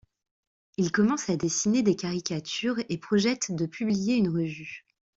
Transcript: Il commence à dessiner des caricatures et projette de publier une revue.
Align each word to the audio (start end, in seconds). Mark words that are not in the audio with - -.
Il 0.77 0.91
commence 0.91 1.29
à 1.29 1.35
dessiner 1.37 1.83
des 1.83 1.95
caricatures 1.95 2.79
et 2.89 2.97
projette 2.97 3.51
de 3.55 3.67
publier 3.67 4.15
une 4.15 4.29
revue. 4.29 4.83